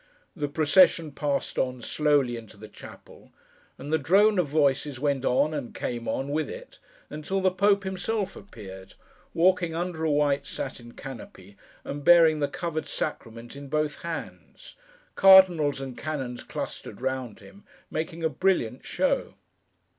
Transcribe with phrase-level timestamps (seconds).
[0.35, 3.31] The procession passed on, slowly, into the chapel,
[3.77, 6.79] and the drone of voices went on, and came on, with it,
[7.11, 8.95] until the Pope himself appeared,
[9.35, 14.73] walking under a white satin canopy, and bearing the covered Sacrament in both hands;
[15.13, 19.35] cardinals and canons clustered round him, making a brilliant show.